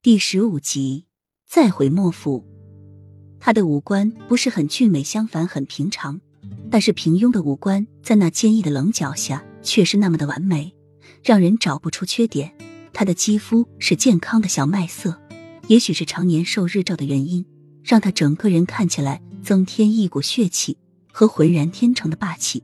[0.00, 1.06] 第十五集，
[1.44, 2.46] 再回莫府。
[3.40, 6.20] 他的五官不是很俊美，相反很平常。
[6.70, 10.72] 但是平庸的五官，在那坚毅的棱角下，却是那么的完美，
[11.24, 12.54] 让人找不出缺点。
[12.92, 15.20] 他的肌肤是健康的小麦色，
[15.66, 17.44] 也许是常年受日照的原因，
[17.82, 20.78] 让他整个人看起来增添一股血气
[21.12, 22.62] 和浑然天成的霸气。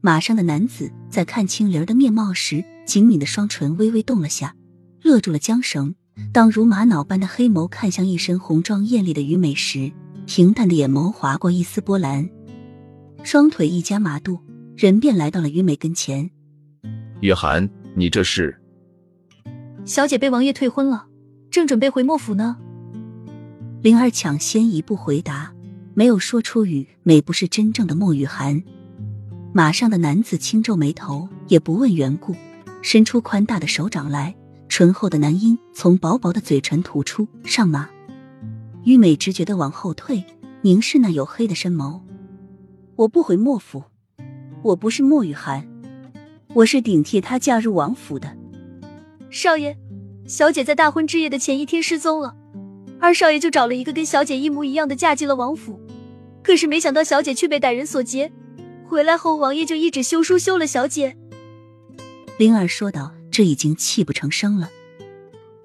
[0.00, 4.54] 马上的男子在看清灵儿的面貌时，紧抿的双唇微微动了下，
[5.02, 5.96] 勒住了缰绳。
[6.32, 9.90] 当如玛瑙般的黑眸看向一身红妆艳丽的于美时，
[10.26, 12.28] 平淡的眼眸划过一丝波澜，
[13.22, 14.38] 双腿一夹马肚，
[14.76, 16.30] 人便来到了于美跟前。
[17.20, 18.58] 雨涵，你这是？
[19.84, 21.06] 小姐被王爷退婚了，
[21.50, 22.56] 正准备回莫府呢。
[23.82, 25.54] 灵儿抢先一步回答，
[25.94, 28.62] 没有说出雨美不是真正的莫雨涵。
[29.52, 32.34] 马上的男子轻皱眉头，也不问缘故，
[32.82, 34.34] 伸出宽大的手掌来。
[34.76, 37.88] 醇厚的男音从薄薄的嘴唇吐出，上马。
[38.84, 40.22] 玉美直觉的往后退，
[40.60, 41.98] 凝视那黝黑的深眸。
[42.94, 43.84] 我不回莫府，
[44.62, 45.66] 我不是莫雨涵，
[46.52, 48.36] 我是顶替他嫁入王府的。
[49.30, 49.74] 少爷，
[50.26, 52.36] 小姐在大婚之夜的前一天失踪了，
[53.00, 55.80] 二少爷就找了一个跟小姐一模一样的嫁进了王府，
[56.42, 58.30] 可是没想到小姐却被歹人所劫。
[58.86, 61.16] 回来后，王爷就一纸休书休了小姐。
[62.38, 63.14] 灵儿说道。
[63.36, 64.70] 这已经泣不成声了。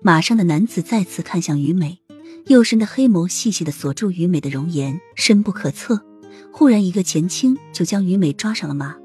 [0.02, 2.00] 马上的男子再次看向于美，
[2.48, 6.06] 幽深的黑眸细细的锁住于美的容颜，深不可测。
[6.52, 8.98] 忽然一个前倾，就将于美抓上了马。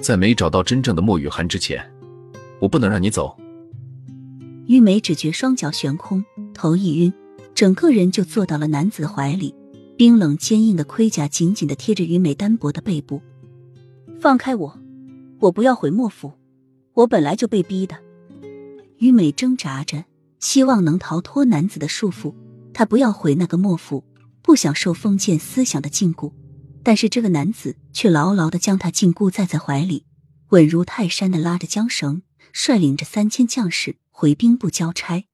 [0.00, 1.84] 在没找到真正的莫雨涵之前，
[2.60, 3.36] 我不能让你走。
[4.68, 7.12] 于美只觉双脚悬空，头一晕，
[7.52, 9.52] 整个人就坐到了男子怀里。
[9.96, 13.20] 冰冷坚硬的盔甲紧紧的贴着于美单薄的背部。
[14.20, 14.78] 放开我，
[15.40, 16.30] 我不要回莫府。
[16.94, 17.96] 我本来就被逼的，
[18.98, 20.04] 于美挣扎着，
[20.40, 22.34] 希望能逃脱男子的束缚。
[22.74, 24.04] 她不要回那个莫府，
[24.42, 26.32] 不想受封建思想的禁锢。
[26.82, 30.04] 但是这个男子却牢牢的将她禁锢在在怀里，
[30.48, 32.22] 稳如泰山的拉着缰绳，
[32.52, 35.24] 率领着三千将士回兵部交差。